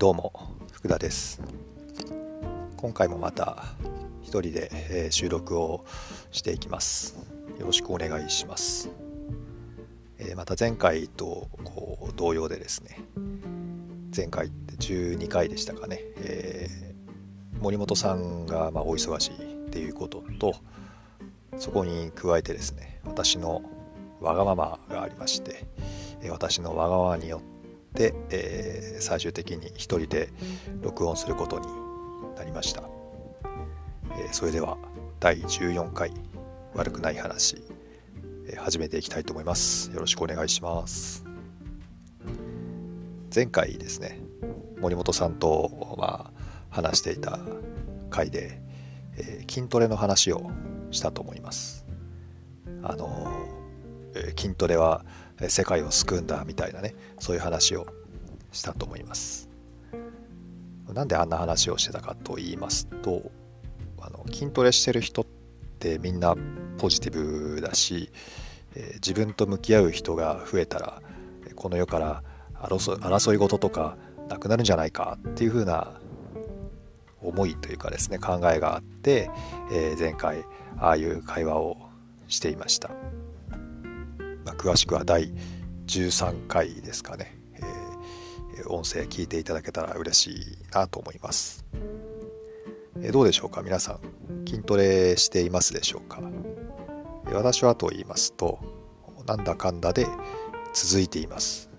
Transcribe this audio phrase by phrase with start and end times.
[0.00, 0.32] どうも
[0.72, 1.42] 福田です。
[2.78, 3.64] 今回もまた
[4.22, 5.84] 一人で、えー、収録を
[6.30, 7.18] していきます。
[7.58, 8.88] よろしくお願いします、
[10.16, 12.98] えー、また前回とこう同様でですね
[14.16, 20.54] 前回って12回でしたかね、えー、森本さんがまあお忙しいっていうことと
[21.58, 23.60] そこに加えてですね私の
[24.22, 25.66] わがままがありまして
[26.30, 27.59] 私のわがままによって
[27.94, 30.30] で、えー、最終的に一人で
[30.80, 31.66] 録音することに
[32.36, 32.82] なりました、
[34.12, 34.78] えー、それでは
[35.18, 36.12] 第14回
[36.74, 37.62] 悪くない話、
[38.46, 39.90] えー、始めていきたいと思います。
[39.90, 41.24] よろしくお願いします。
[43.34, 44.18] 前回ですね
[44.80, 47.38] 森本さんと、まあ、話していた
[48.08, 48.60] 回で、
[49.16, 50.50] え筋トレの話を
[50.90, 51.86] したと思います。
[52.82, 53.30] あの、
[54.14, 55.04] え筋トレは
[55.48, 57.86] 世界を救うんだみたいなねそういう話を
[58.52, 59.48] したと思います
[60.92, 63.30] なんであんな話をしてたかと言いますと
[64.00, 65.26] あの筋トレしてる人っ
[65.78, 66.34] てみんな
[66.78, 68.10] ポジティブだし、
[68.74, 71.02] え、自分と向き合う人が増えたら
[71.54, 72.22] この世から
[72.54, 73.96] 争い事とか
[74.28, 76.00] なくなるんじゃないかっていう風な
[77.22, 79.30] 思いというかですね考えがあって、
[79.70, 80.44] え、前回
[80.78, 81.76] ああいう会話を
[82.28, 82.90] していました。
[84.50, 85.32] まあ、詳しくは第
[85.86, 87.38] 13回ですかね、
[88.58, 91.64] えー、音声聞いていただけたら嬉しいなと思います、
[93.00, 93.62] えー、どうでしょうか？
[93.62, 94.00] 皆さん
[94.44, 96.20] 筋トレしていますでしょうか？
[97.32, 98.58] 私はと言いますと
[99.24, 100.04] なんだかんだで
[100.74, 101.70] 続いています。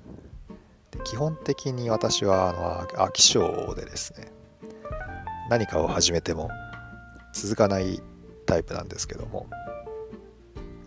[1.04, 4.32] 基本的に私はあの飽き性でですね
[5.50, 6.50] 何かを始めても
[7.34, 8.02] 続かない
[8.46, 9.48] タイプなんですけども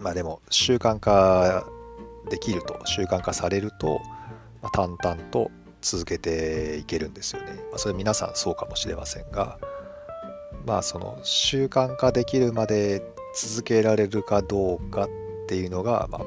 [0.01, 1.67] まあでも習慣化
[2.31, 4.01] できると習慣化されると、
[4.63, 7.53] まあ、淡々と続けていけるんですよね。
[7.71, 9.59] まあ、それ皆さんそうかもしれませんが
[10.67, 13.03] まあその習慣化できるまで
[13.35, 15.09] 続けられるかどうかっ
[15.47, 16.23] ていうのが、まあ、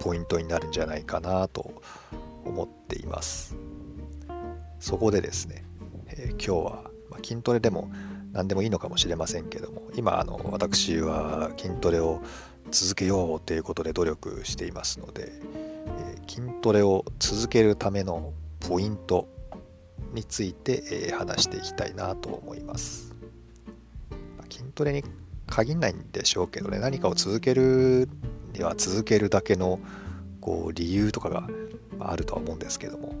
[0.00, 1.82] ポイントになるんじゃないかなと
[2.44, 3.56] 思っています。
[4.78, 5.64] そこでですね、
[6.08, 7.90] えー、今日は、まあ、筋トレでも
[8.32, 12.20] 何でもいいのかもしれませんけども今あの私は筋トレを
[12.70, 15.32] 続けようということで努力していますので、
[15.86, 19.28] えー、筋トレを続けるためのポイント
[20.12, 23.14] について、えー、話していきたいなと思います、
[24.38, 25.04] まあ、筋トレに
[25.46, 28.08] 限らないんでしょうけどね何かを続ける
[28.54, 29.78] には続けるだけの
[30.40, 31.48] こう理由とかが
[32.00, 33.14] あるとは思うんですけども、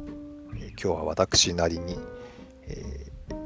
[0.54, 1.98] えー、今日は私なりに、
[2.66, 3.04] え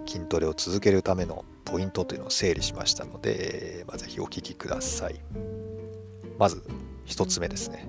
[0.08, 5.20] 筋トレを続けるためのポイントというのを整理しましたので、まあ、ぜひお聞きください。
[6.38, 6.62] まず
[7.06, 7.88] 1つ目ですね。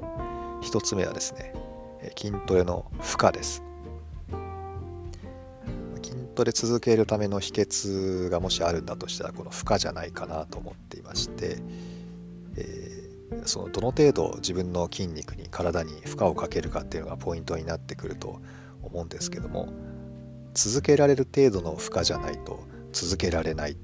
[0.64, 1.54] 1つ目はですね
[2.18, 3.64] 筋トレの負荷です。
[6.02, 11.58] 筋トレ続けるための秘訣がもしあるんだとしたらこの負荷じゃないかなと思っていまして、
[12.56, 18.42] えー、そのどの程度自分の筋肉に体に負荷をかけるかっていうのがポイントになってくると
[18.82, 19.70] 思うんですけども
[20.54, 23.78] 続けられる程度の負荷じゃないと続けられない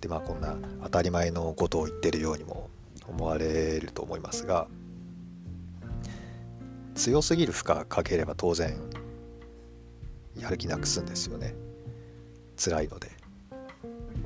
[0.00, 2.70] でまあこんな当たり前のことを言ってるようにも
[3.10, 4.68] 思われると思いますが
[6.94, 8.76] 強すぎる負荷かければ当然
[10.36, 11.54] やる気なくすんですよね。
[12.56, 13.10] 辛いので。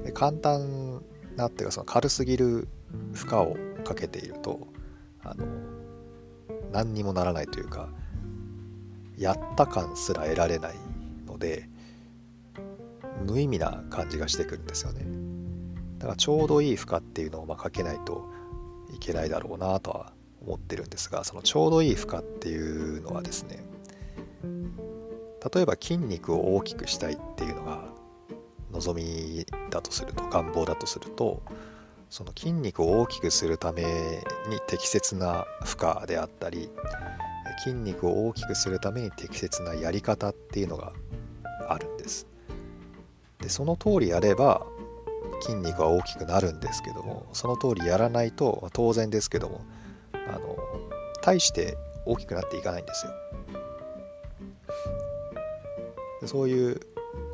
[0.04, 1.02] で簡単
[1.36, 2.68] なっていうかその軽すぎる
[3.12, 4.66] 負荷をかけていると
[5.22, 5.46] あの
[6.72, 7.88] 何にもならないというか
[9.16, 10.74] やった感すら得られない
[11.26, 11.68] ので
[13.24, 15.04] 無意味な感じがしてくるんですよね。
[15.98, 18.28] だからちょうどいい負荷っていうのをまかけないと
[18.92, 20.12] いけないだろうなとは
[20.42, 23.64] 思ってるんですがそのちょうどいい負荷っていうのはですね
[25.54, 27.84] 例えば筋肉を大きくしたいっていうのが
[28.72, 31.42] 望みだとすると願望だとすると
[32.10, 36.70] その筋肉を大きくするために適切な負荷であったり
[37.62, 40.92] 筋肉を大きくするために適切なやり方っていうのが
[41.68, 42.26] あるんです。
[43.38, 44.66] でその通りやれば
[45.40, 49.60] 筋肉は大きくなるんですけどもその通りやらないと当然ですけども
[50.28, 50.56] あの
[51.22, 51.76] 大して
[52.06, 53.12] 大きくなっていかないんですよ。
[56.26, 56.80] そういう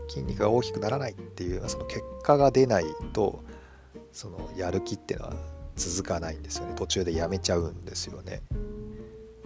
[0.09, 3.45] 筋肉が大きくならないっていうその結果が出ないと
[4.13, 5.35] そのやる気っていうのは
[5.77, 6.75] 続かないんですよね。
[6.75, 8.43] 途中でやめちゃうんですよね。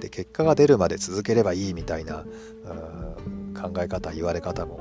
[0.01, 2.25] で結果が出るまで続ければいいみたいな
[3.55, 4.81] 考え方言われ方も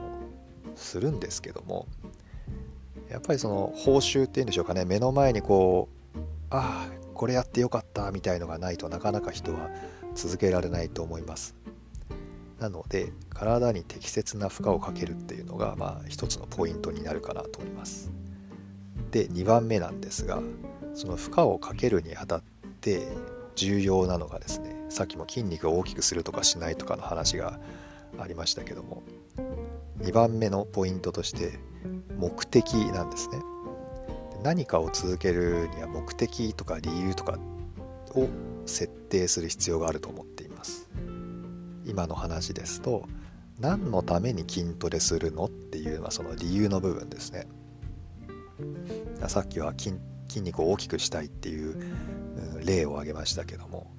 [0.75, 1.87] するんですけども
[3.13, 4.85] やっぱりその報酬っていうんでしょうかね。
[4.85, 6.17] 目の前にこう
[6.49, 9.69] ああこれやってよかったみたいのがないとなかなか人は
[10.15, 11.55] 続けられないと思います。
[12.59, 18.11] なので体に適切な負荷をかけるっていうのがまあ一つのポイントになるかなと思います。
[19.11, 20.41] で2番目なんですが
[20.95, 22.43] その負荷をかけるにあたっ
[22.81, 23.07] て
[23.55, 27.59] 重要なのがですねさっきも筋肉を大きくするとかしないとかの話が
[28.17, 29.03] ありましたけども
[30.01, 31.59] 2番目のポイントとして
[32.17, 33.39] 目的なんですね。
[34.43, 37.37] 何かを続けるには目的とか理由とか
[38.13, 38.27] を
[38.65, 40.89] 設定する必要があると思っています。
[41.85, 43.07] 今の話ですと
[43.59, 47.47] 何のために筋トレするのっていうのはその理由の部分ですね。
[49.27, 49.95] さっきは筋
[50.41, 51.75] 肉を大きくしたいっていう
[52.65, 53.91] 例を挙げましたけども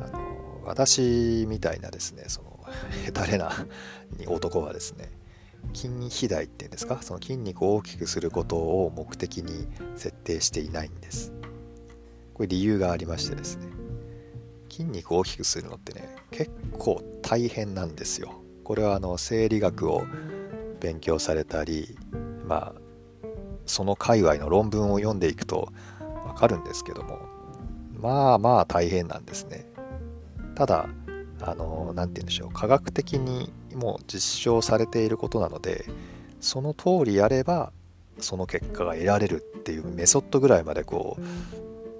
[0.00, 2.64] あの私みたいなですねその
[3.04, 3.50] ヘタレな
[4.26, 5.10] 男はですね
[5.72, 7.02] 筋肥大っていうんですか？
[7.02, 11.32] その筋肉を大きくすることを目的に設定していないんです。
[12.34, 13.66] これ理由がありましてですね。
[14.70, 18.42] 筋肉を大きくするのってね結構大変なんですよ。
[18.64, 20.02] これはあの生理学を
[20.80, 21.96] 勉強されたり
[22.46, 22.80] まあ
[23.66, 25.72] その界隈の論文を読んでいくと
[26.26, 27.18] わかるんですけども
[27.98, 29.66] まあまあ大変なんですね。
[30.54, 30.88] ただ
[31.40, 32.50] あの何て言うんでしょう。
[32.52, 35.84] 科学的にもう実証されていることなので
[36.40, 37.72] その通りやれば
[38.18, 41.22] その結果が得られるっていうメソッドぐらいまでこう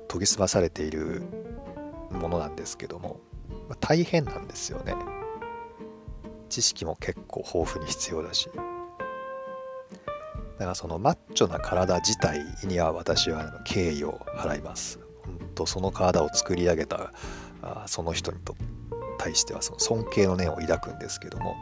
[0.08, 1.23] 研ぎ澄まされている
[2.11, 3.20] ものなんですけども、
[3.69, 4.94] ま、大変なんですよね。
[6.49, 8.50] 知識も結構豊富に必要だし。
[10.58, 14.99] だからそのマッチョな体自体には私は敬意を払います。
[15.25, 17.12] 本当その体を作り上げた
[17.87, 18.77] その人にとって
[19.19, 21.56] 対してはその尊敬の念を抱くんですけども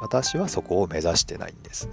[0.00, 1.88] 私はそこを目指してないんです。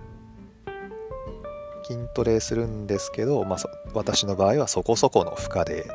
[1.86, 3.60] 筋トレするんですけど、まあ、
[3.94, 5.86] 私の場合はそこそこの負荷で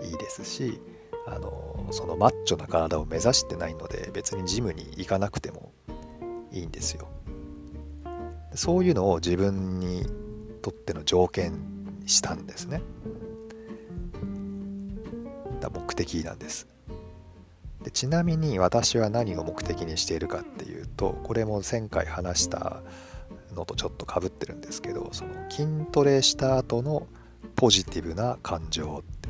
[0.00, 0.80] いいですし
[1.26, 5.72] あのそのマッチョな体を目指してないので別にジムに行かなくても
[6.52, 7.08] いいんですよ。
[8.54, 10.06] そういうのを自分に
[10.62, 11.52] とっての条件
[12.00, 12.82] にしたんですね。
[15.60, 16.68] だ目的なんです。
[17.82, 22.82] でちなみに私は何を目的にしているかっていうとこれも前回話した
[23.54, 27.06] のとちょっとかぶってるんですけどその筋トレした後の
[27.56, 29.28] ポジティブな感情って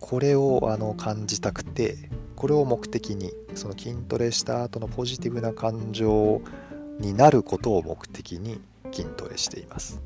[0.00, 1.96] これをあの感じたくて
[2.34, 6.42] これを目的にその筋トレした後のポジティブな感情
[6.98, 8.60] になることを目的に
[8.90, 10.02] 筋トレしています。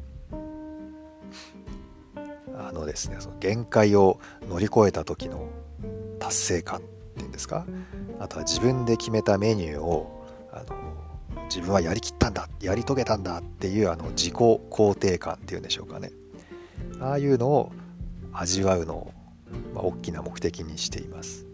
[2.59, 4.19] あのですねその限界を
[4.49, 5.49] 乗り越えた時の
[6.19, 6.83] 達成感。
[7.17, 7.67] っていうんですか？
[8.21, 16.11] あとは自分で決めたメニューをあの自分はやりきったんだやり遂げたんだっていうあの自己肯定感っていうんでしょうかね。
[17.01, 17.73] ああいうのを
[18.33, 19.13] 味わうのを、
[19.75, 21.47] まあ、大きな目的にしています、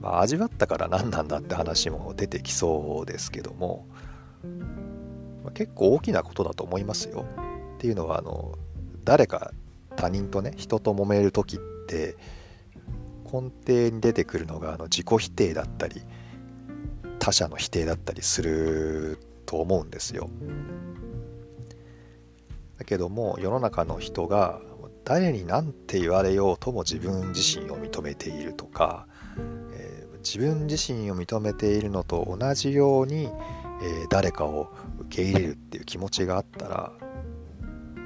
[0.00, 3.86] まあ、味わったから何なんだって話も出てきそうですけども、
[5.44, 7.24] まあ、結構大きなことだと思いますよ。
[7.76, 8.58] っていうのはあの
[9.04, 9.52] 誰か
[9.96, 12.16] 他人とね人と揉める時って
[13.32, 16.02] 根底に出てくるのがあの自己否定だったり
[17.18, 20.28] 他者の否定だったりすると思うんですよ。
[22.78, 24.60] だけども世の中の人が
[25.04, 29.06] 誰に何て言われようとも自分自身を認めているとか、
[29.72, 36.92] えー、自分自身を認めているのと同じように、えー、誰かを受け入れるっていう気持ちがあったら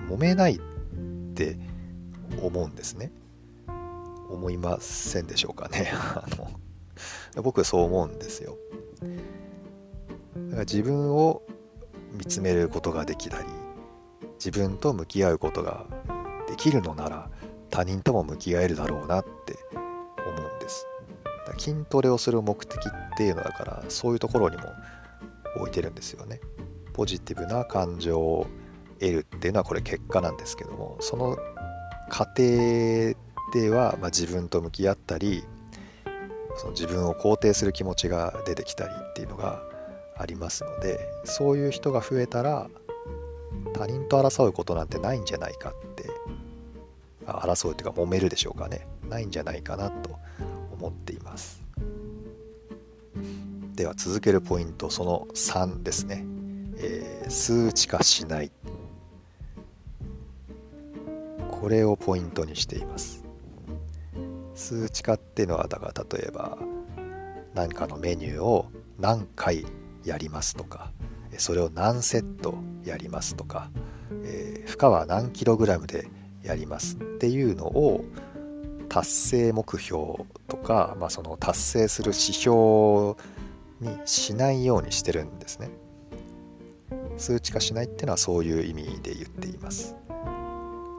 [0.09, 0.61] 揉めないっ
[1.35, 1.59] て
[2.43, 3.13] 思うんですね。
[4.29, 5.93] 思いませんでしょうかね。
[6.15, 8.57] あの僕そう思うんですよ。
[9.01, 11.43] だから自分を
[12.13, 13.45] 見つめることができたり
[14.35, 15.87] 自分と向き合うことが
[16.49, 17.31] できるのなら
[17.71, 19.59] 他人とも向き合えるだろうなって
[20.27, 20.87] 思うんです。
[21.59, 24.65] 筋トレをする目的っていうのだからそういうところにも
[25.57, 26.41] 置いてるんですよね。
[26.93, 28.47] ポジティブな感情を
[29.01, 31.37] 得るっていうのはこれ結果なんですけどもその
[32.09, 33.15] 過程
[33.53, 35.45] では、まあ、自分と向き合ったり
[36.57, 39.63] その自分を肯定する気持ちが出てきたりっていうのが
[40.17, 42.69] ありますのでそういう人が増えたら
[43.75, 46.09] 他人と争うことなんてないんじゃないかって
[47.27, 48.87] 争うっていうか揉めるでしょうかね。
[49.09, 50.17] ないんじゃないかなと
[50.73, 51.63] 思っています。
[53.75, 56.25] では続けるポイントその3ですね、
[56.79, 58.51] えー、数値化しない。
[61.51, 63.26] これをポイントにしています。
[64.57, 66.59] 数値化っていうのはだから例えば
[67.55, 69.65] 何かのメニューを何回
[70.05, 70.91] やりますとか
[71.39, 73.71] それを何セットやりますとか、
[74.25, 76.09] えー、負荷は何キログラムで
[76.43, 78.05] やりますっていうのを
[78.89, 83.17] 達成目標とか、まあ、その達成する指標
[83.81, 85.71] にしないようにしてるんですね。
[87.19, 89.97] 数値化しないっていうのはそういう意味で言っています。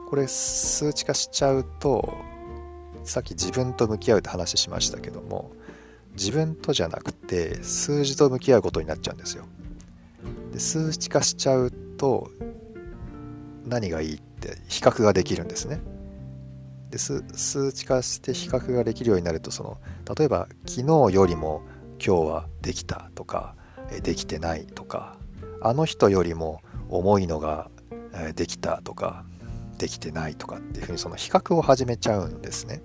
[0.08, 2.14] これ数値化しちゃうと
[3.08, 5.50] さっき自分と向き合うって話しましたけども
[6.12, 9.46] 自分とじゃなくて数字と向き合うことになっちゃうんですよ
[10.52, 12.30] で数値化しちゃうと
[13.66, 15.80] 何がいいって比較ができるんですね
[16.90, 17.22] で数
[17.72, 19.78] 値化して比較ができるようになるとその
[20.16, 21.62] 例えば昨日よりも
[22.04, 23.54] 今日はできたとか
[24.02, 25.16] できてないとか
[25.62, 27.70] あの人よりも重いのが
[28.34, 29.24] できたとか
[29.78, 32.82] できてないとかっていうふうにその比較を始めちゃうんですね。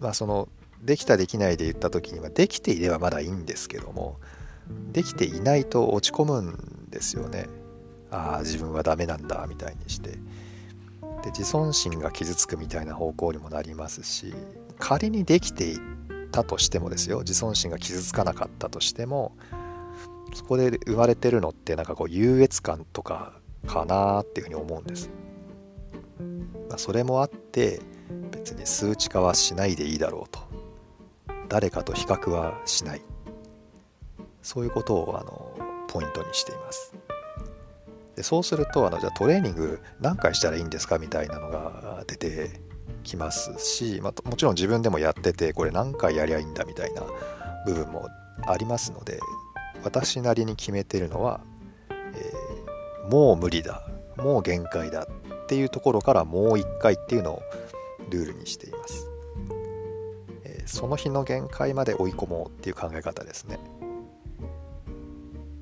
[0.00, 0.48] まあその
[0.82, 4.18] できたできないで言った時にはできていればまだいいんですけども
[4.92, 7.48] できていないと落ち込むんですよね。
[8.10, 10.18] ああ自分はダメなんだみたいにして。
[11.22, 14.34] で自尊心が傷つくみたいな方向にもなりますし
[14.78, 15.78] 仮にできてい
[16.32, 19.36] たとしてもですよ自尊心が傷つかなかったとしても
[20.34, 23.34] そこで生まれてるのってなんかこう優越感とか
[23.66, 25.10] かなっていうふうに思うんです。
[26.68, 27.80] まあ、それもあって
[28.30, 30.40] 別に数値化はしないでいいだろうと。
[31.48, 33.02] 誰かと比較はしない。
[34.42, 36.94] そういうことをあのポイントにしています。
[38.16, 42.60] でそうするとあのじゃあトレーニング何回したらいいんですかみたいなのが出て
[43.02, 47.02] きますし、まあ、もちろん自分でもやっててこれ何回やりゃいいんだみたいな
[47.64, 48.08] 部分も
[48.46, 49.20] ありますので
[49.82, 51.40] 私なりに決めてるのは、
[51.90, 57.42] えー、もう無理だもう限界だっていうところからもう一回っていうのを
[58.10, 59.08] ルールにしています、
[60.44, 63.58] えー、その日の限界まで追い込もうっていう考え方ですね。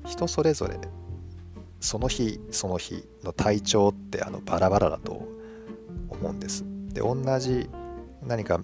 [0.05, 0.79] 人それぞれ
[1.79, 5.27] その日その日の体調ってあのバラバラだと
[6.09, 6.65] 思うんです。
[6.89, 7.69] で同じ
[8.25, 8.59] 何か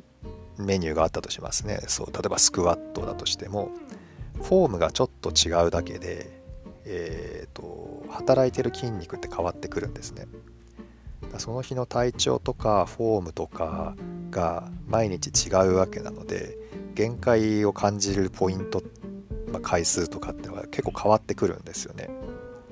[0.57, 1.79] メニューがあったとしますね。
[1.87, 3.71] そう例えばスクワットだとしても
[4.41, 6.41] フォームがちょっと違うだけで、
[6.85, 10.27] えーと、働いてる筋肉って変わってくるんですね。
[11.39, 13.95] その日の体調とかフォームとか
[14.29, 16.57] が毎日違うわけなので
[16.93, 18.83] 限界を感じるポイント、
[19.51, 22.09] まあ、回数とかってのは結構変わってくるんですよね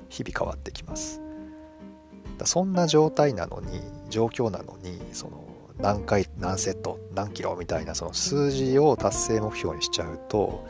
[0.08, 1.20] 日々変わってきます
[2.38, 3.80] だそんな状態なのに
[4.10, 5.44] 状況なのにその
[5.78, 10.64] 何回何セット何キロみたいなその数字を達成目標にしちゃうと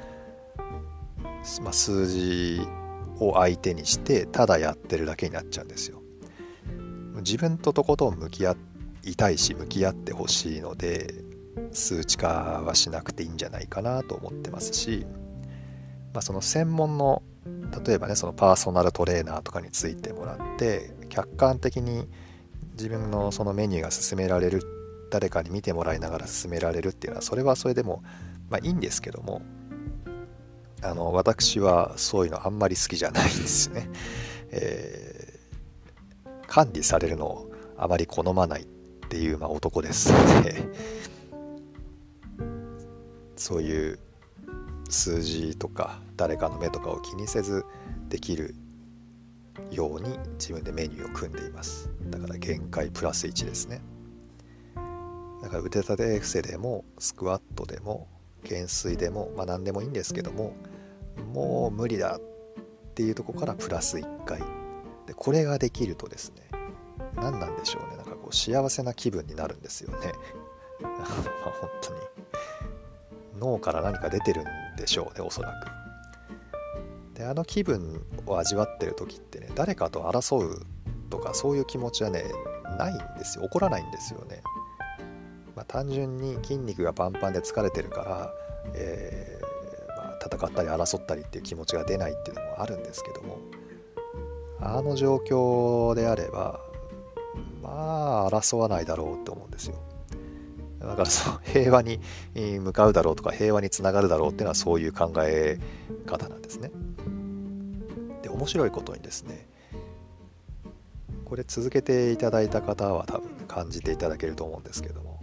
[1.62, 2.60] まあ、数字
[3.18, 6.03] を相手にしてただやってるだけになっちゃうんですよ。
[7.24, 8.54] 自分ととことん向き合
[9.02, 11.14] いたいし向き合ってほしいので
[11.72, 15.06] 数値化はしなくていいんじゃないかなと思ってますし、
[16.12, 17.22] まあ、その専門の
[17.84, 22.08] 例えばねそのパーソナルトレーナーとかについてもらって客観的に
[22.72, 24.62] 自分のそのメニューが進められる
[25.10, 28.02] 誰かに見てもらいながら進められるっていうのはそれはそれでも
[28.50, 29.42] まあいいんですけども
[30.82, 33.88] あの私はそういうのあんまり好きじゃないですね、
[34.50, 35.23] えー、
[36.46, 38.66] 管理されるのをあまり好まないっ
[39.08, 40.12] ていう、まあ、男です。
[40.12, 40.68] の で
[43.36, 43.98] そういう
[44.88, 47.64] 数字とか誰かの目とかを気にせず
[48.08, 48.54] できる
[49.70, 51.90] ように自分でメニューを組んでいます。
[52.10, 53.82] だから限界プラス1ですね。
[55.42, 58.08] だから腕立て伏せでもスクワットでも
[58.44, 60.54] 懸垂でも、まあ、何でもいいんですけども
[61.34, 64.63] もう無理だっていうとこからプラス1回。
[65.06, 66.44] でこれができるとですね
[67.16, 67.96] 何なんでしょうね。
[67.96, 70.12] なんかこう幸せな気分になるんですよね。
[70.80, 71.04] ま あ
[71.61, 72.00] 本当に。
[73.38, 74.44] 脳から何か出てるん
[74.76, 75.52] でしょうねおそら
[77.12, 77.18] く。
[77.18, 80.66] であの気分を味わってる時ってね誰かと争う
[81.11, 82.25] とかそういう気持ちはね
[82.78, 83.44] ないんですよ。
[83.44, 84.42] 起こらないんですよね。
[85.54, 88.34] まあ、単純に筋肉がパンパンで疲れてるから、
[88.75, 89.40] え
[89.96, 93.38] ま戦ったり争ったりっていう気持ちが出ないっていうのもあるんですけども。
[94.66, 96.59] あの状況であれば
[97.62, 99.76] まあ争わないだろうって思うんですよ。
[100.80, 102.00] だからその 平和に
[102.35, 105.59] 向かうだろうとか平和につながるだろうっていうのはそういう考え
[106.06, 106.71] 方なんですね。
[108.23, 109.47] で面白いことにですね
[111.26, 115.21] これ続けていただいた方は多分感じていただけると思うんですけども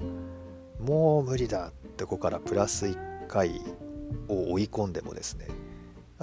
[0.80, 3.60] もう無理だってここからプラス1回
[4.28, 5.56] を追い込んでもですねだか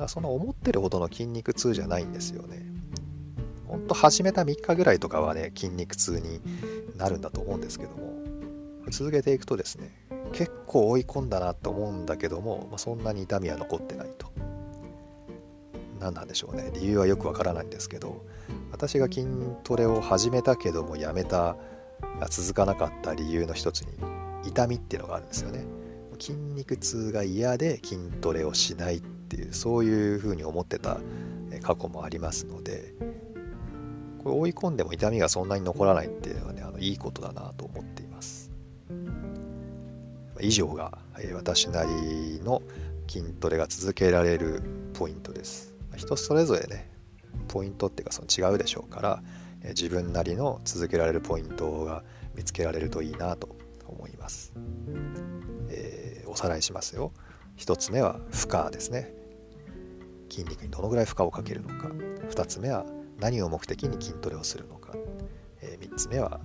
[0.02, 2.77] らその思ってるほどの筋肉痛じゃないんですよね。
[3.88, 6.40] と始めた3日ぐらいとかはね筋肉痛に
[6.96, 8.14] なるんだと思うんですけども
[8.90, 9.90] 続けていくとですね
[10.32, 14.30] 結構追い込んだなと思うんだけども、まあ、そんなに痛みは残ってないと。
[15.98, 16.70] 何なんでしょうね。
[16.74, 18.24] 理由はよくわからないんですけど
[18.70, 19.26] 私が筋
[19.64, 21.56] トレを始めたけどもやめた
[22.30, 23.88] 続かなかった理由の一つに
[24.44, 25.64] 痛みっていうのがあるんですよね。
[26.18, 31.00] 筋肉痛が嫌で筋トレをしないっていうそういうふうに思ってた
[31.62, 32.94] 過去もありますので
[34.22, 38.50] これ追い込んでも痛みがそんなに残らないっていうのはねあのいいことだなと思っています。
[40.40, 42.62] 以上がえ私なりの
[43.08, 44.62] 筋トレが続けられる
[44.94, 45.74] ポイントです。
[45.96, 46.90] 人それぞれね
[47.48, 49.22] ポイントっていうかその違うでしょうから
[49.62, 53.48] え自分なりの続けられるポイントが見つけられるといいなと
[53.86, 54.52] 思います、
[55.70, 57.12] えー、おさらいしますよ。
[57.56, 59.12] 1つ目は負荷ですね。
[60.30, 61.88] 筋肉にどのぐらい負荷をかけるのか。
[62.30, 62.86] 2つ目は
[63.18, 64.92] 何を目的に筋トレをするのか、
[65.60, 66.40] えー、3つ目は、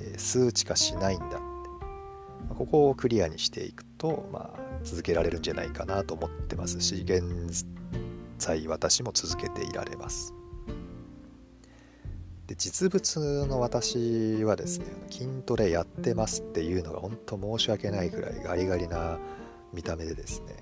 [0.00, 1.48] えー、数値化しないんだって。
[2.48, 7.64] まここをクリアにしていくと、まあ、続けられるんじゃないかなと思ってますし現
[8.38, 10.34] 在私も続けていられます
[12.46, 19.18] で実物の私はですね筋トレやってますっていうのが本当申し訳ないくらいガリガリな
[19.72, 20.56] 見た目でですね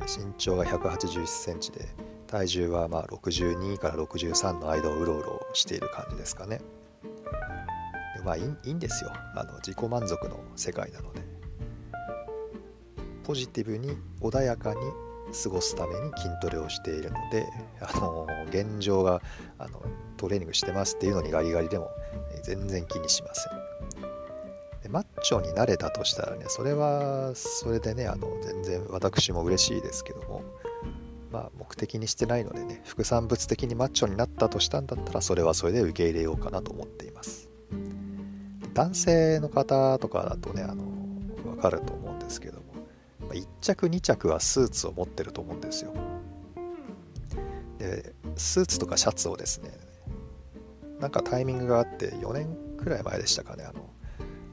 [0.00, 1.88] 身長が1 8 1センチで
[2.32, 6.62] 体重はまあ62から63の間をうろうろしている感じですかね。
[8.16, 9.12] でまあいいんですよ。
[9.36, 11.20] あの自己満足の世界なので。
[13.22, 14.80] ポジティブに穏やかに
[15.44, 17.46] 過ごすために筋トレをしているので
[17.80, 19.20] あの現状が
[19.58, 19.80] あの
[20.16, 21.88] トレーニングしてますっていうのにガリガリでも
[22.42, 23.52] 全然気にしません。
[24.82, 30.42] でマッチョになれたとしたらねそれはそれでねあの全然私も嬉しいですけども
[31.32, 37.48] まあ目的にしてないのでね副産物的にマッチョになったとしたんだったらそれはそれで受け入れようかなと思っています。
[38.74, 40.84] 男性の方とかだとねあの
[41.44, 42.64] 分かると思うんですけども
[43.30, 45.92] 1着2着はスーツを持ってると思うんですよ。
[47.78, 49.70] でスーツとかシャツをですね
[51.00, 53.90] なんかタイミングがあって4年くらい前でしたかねあの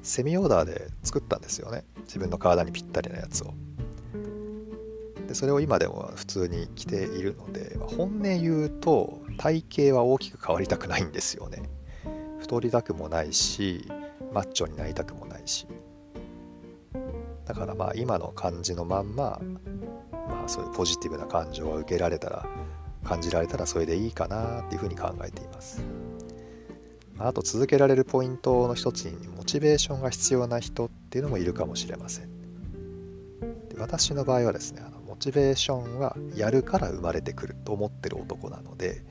[0.01, 1.85] セミオーダーで作ったんですよね。
[2.01, 3.53] 自分の体にぴったりなやつを。
[5.29, 11.61] でそれを今でも普通に着ているので、ま、本音言うと体型は大きく変わりたくないんですよね
[12.39, 13.87] 太りたくもないし
[14.33, 15.67] マッチョになりたくもないし
[17.45, 19.39] だからまあ今の感じのまんま、
[20.11, 22.47] まあ、そういうポジティブな感情が受けられたら
[23.03, 25.83] 感じられたらそれでいいかなっていうふうに考えています。
[27.19, 32.29] あと続けられるポイントの一つにモチベーションが必要な人っていうのもいるかもしれません。
[33.69, 39.03] で私の場合はですねあのチベーションはやるから生まれてくると思ってる男なので、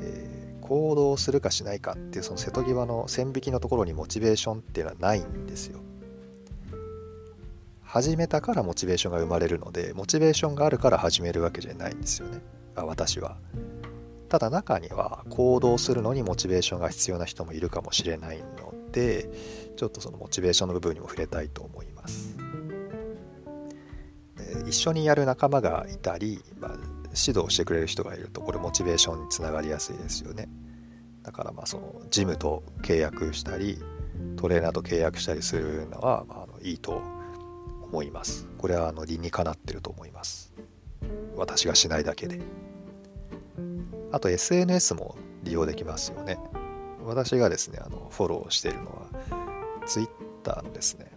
[0.00, 5.80] えー、行動するかしないかっていうその瀬戸際の線引きのところにモチベーションっていうのはないんですよ。
[7.82, 12.42] 始めたからモチベーションが生まれるのでモチベーションがあるから始めるわけじゃないんですよね。
[12.76, 13.38] あ私は。
[14.28, 19.30] ただ中には行動するのにモチベーションが必要な人もいるかもしれないので
[19.76, 22.36] ちょっとそのモチベーションの部分にも触れたいと思います。
[24.68, 26.70] 一緒にやる仲間がいたり、まあ、
[27.06, 30.48] 指導してくれる人がいるとこれモチベーションにつながりやすいですよね
[31.22, 33.78] だからまあそのジムと契約したり
[34.36, 37.02] トレーナーと契約したりするのは、まあ、のいいと
[37.82, 38.46] 思います。
[38.58, 40.52] これはあの理にかなってると思います。
[41.36, 42.40] 私がしないだけで。
[44.12, 46.38] あと SNS も利用できますよね。
[47.04, 49.06] 私がですね、あのフォローしているのは
[49.86, 51.10] Twitter ですね、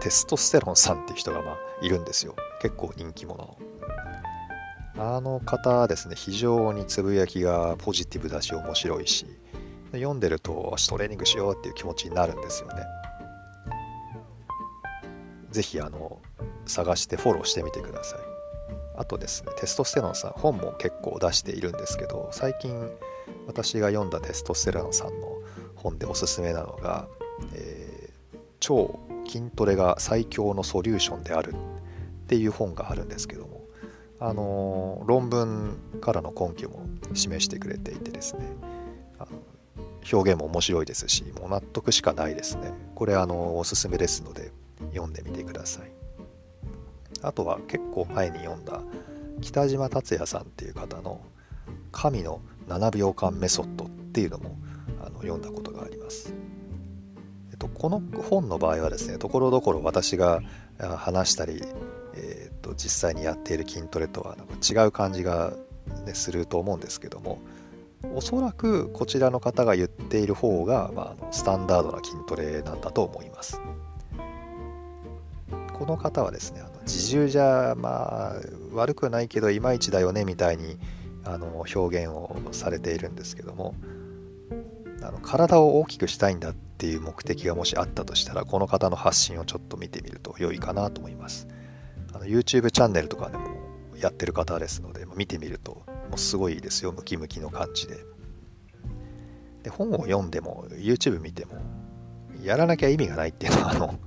[0.00, 2.34] テストステロンさんっていう人がまあいるんですよ。
[2.60, 3.56] 結構人気者の。
[5.00, 9.26] あの方ですね、非常につぶやきがポジティブだし面白いし、
[9.92, 12.82] 読んでるとトレーニングしようっていう気持ちになるんですよね。
[15.50, 16.20] ぜひあの
[16.66, 18.18] 探してフォローしてみてください。
[18.96, 22.90] あとですね、テストステロンさん、本も結構出しているんですけど、最近
[23.46, 25.38] 私が読んだテストステロンさんの
[25.76, 27.06] 本でおすすめなのが、
[27.54, 31.56] えー、超筋トレが最強のソリューションであるっ
[32.26, 33.62] ていう本があるんですけども、
[34.20, 38.46] あの、論文からの根拠も示してくれていてですね、
[40.12, 42.72] 表現も面白いですし、もう納得しかないですね。
[42.94, 44.52] これあのおすすめですので、
[44.92, 45.90] 読んでみてください
[47.22, 48.82] あとは結構前に読んだ
[49.40, 51.20] 北島達也さんっていう方の
[51.92, 54.56] 「神の7秒間メソッド」っていうのも
[55.00, 56.32] あの読んだことがあります、
[57.58, 60.40] と、この本の場合はですねところどころ私が
[60.78, 61.62] 話したり、
[62.14, 65.52] えー、っと実際にやっている筋トレとはなんか違う感じが、
[66.06, 67.40] ね、すると思うんですけども
[68.14, 73.60] おそらくこちらの方が言っている方が、まあ、スタンダードな筋トレなんだと思います。
[75.78, 78.34] この方はですねあの自重じゃまあ
[78.72, 80.76] 悪くないけどいまいちだよねみたいに
[81.24, 83.74] あの表現をされているんですけども
[85.02, 91.48] あの体を大きくしたいんだっていう目的がもしあったとしたらこの方の発信をちょっと見てみると良いかなと思います。
[92.14, 93.48] あの YouTube チャンネルとかでも
[94.00, 96.92] やってる方ですので見てみるともうすごいですよ。
[96.92, 97.96] ムキムキの感じで。
[99.64, 101.56] で本を読んでも YouTube 見ても
[102.42, 103.98] やらなきゃ意味がないっていうのはあの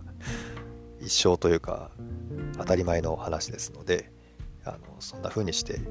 [1.01, 1.91] 一生というか
[2.57, 4.12] 当たり前の話ですので
[4.63, 5.81] あのそんな風にして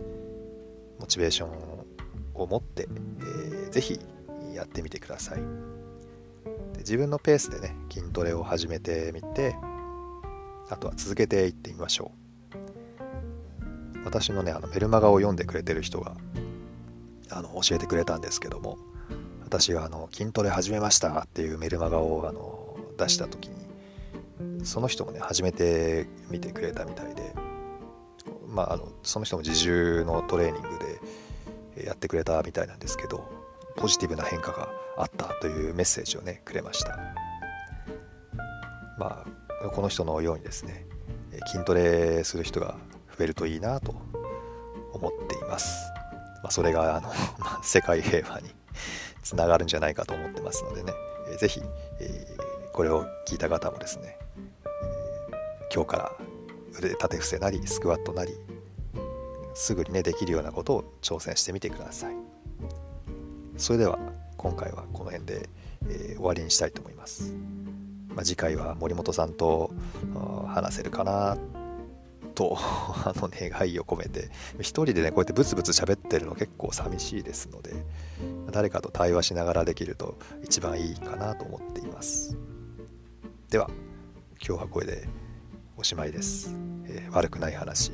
[0.99, 1.51] モチベーション
[2.35, 4.01] を持って、えー、ぜひ
[4.55, 5.80] やってみてください。
[6.81, 9.55] で自分のペースでね筋トレを始めてみて
[10.71, 12.57] あとは続けていってみましょう。
[14.05, 16.17] 私のねあのメルマガを読んでくれてる人が
[17.29, 18.79] あの教えてくれたんですけども
[19.45, 27.35] 私があの筋トレ始めましたっていうメルマガをあの出した時にその人もね始めてみてくれたみたいで、
[28.49, 30.69] まあ、あのその人も自重のトレーニング
[31.77, 33.40] でやってくれたみたいなんですけど
[33.77, 36.99] ポジティブな変化があったというメッセージをねくれました。
[38.99, 40.87] まあこの人のようにですね
[41.47, 42.77] 筋トレする人が
[43.17, 43.95] 増えるといいなと
[44.93, 45.91] 思っています、
[46.43, 47.13] まあ、それがあの
[47.63, 48.51] 世界平和に
[49.23, 50.93] つながるんじゃないかと思ってますのでね、
[51.29, 51.63] えー、ぜひ、
[52.01, 56.13] えー、これを聞いた方もですね、えー、今日から
[56.79, 58.39] 腕立て伏せなりスクワットなり
[59.55, 62.30] すぐにねできるようなことを挑戦してみてください。
[63.61, 63.99] それでは
[64.39, 65.49] 今回はこの辺で、
[65.87, 67.35] えー、終わりにしたいと思います、
[68.09, 69.71] まあ、次回は森本さんと
[70.49, 71.37] 話せるかな
[72.35, 77.75] と あの願いを込めて一人でねこうやってブツブツ喋ってるの結構寂しいですので
[78.51, 82.37] 誰かと対話しながらできると一番いいかなと思っています。
[83.51, 83.69] では
[84.43, 85.07] 今日はこれで
[85.77, 87.93] おしまいです、えー、悪くない話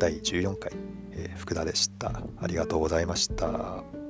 [0.00, 0.72] 第14回、
[1.12, 2.24] えー、福田でした。
[2.38, 4.03] ありがとうございました。